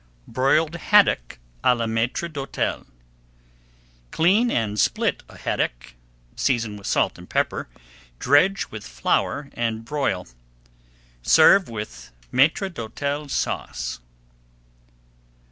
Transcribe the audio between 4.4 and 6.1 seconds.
and split a haddock,